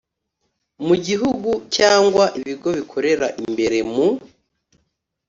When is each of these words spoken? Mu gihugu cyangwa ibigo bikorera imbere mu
Mu 0.87 0.95
gihugu 1.07 1.49
cyangwa 1.75 2.23
ibigo 2.39 2.69
bikorera 2.77 3.27
imbere 3.43 3.77
mu 3.93 4.07